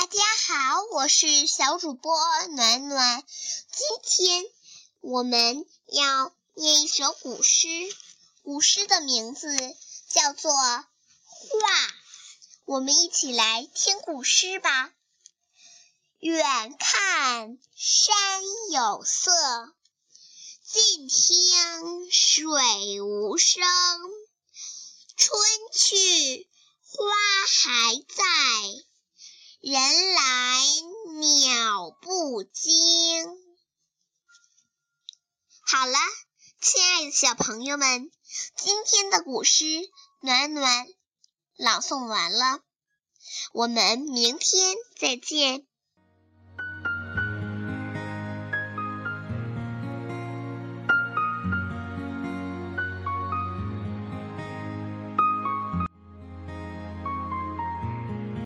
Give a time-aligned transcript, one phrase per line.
[0.00, 2.16] 大家好，我是小主播
[2.50, 3.24] 暖暖。
[3.72, 4.46] 今天
[5.00, 7.66] 我们要念一首古诗，
[8.44, 9.48] 古诗的名字
[10.08, 10.84] 叫做《画》。
[12.64, 14.92] 我们一起来听古诗吧。
[16.20, 18.16] 远看山
[18.70, 19.32] 有色，
[20.64, 23.64] 近听水无声。
[25.16, 25.40] 春
[25.72, 26.48] 去
[26.86, 27.04] 花
[27.48, 28.87] 还在。
[29.70, 30.62] 人来
[31.20, 33.26] 鸟不惊。
[35.60, 35.98] 好了，
[36.62, 38.10] 亲爱的小朋友们，
[38.56, 39.66] 今天的古诗
[40.22, 40.86] 暖暖
[41.58, 42.62] 朗诵完了，
[43.52, 45.67] 我们明天再见。